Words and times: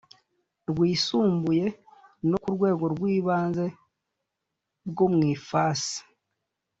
Rwisumbuye 0.69 1.65
no 2.29 2.37
ku 2.41 2.49
rwego 2.55 2.83
rw 2.93 3.01
Ibanze 3.15 3.65
bwo 4.89 5.05
mu 5.13 5.21
ifasi 5.33 5.95